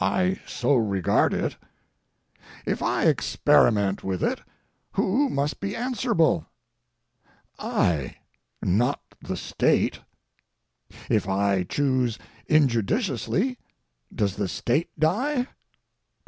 [0.00, 1.56] I so regard it.
[2.64, 4.40] If I experiment with it,
[4.92, 6.46] who must be answerable?
[7.58, 8.14] I,
[8.62, 9.98] not the State.
[11.10, 12.16] If I choose
[12.48, 13.58] injudiciously,
[14.14, 15.48] does the State die?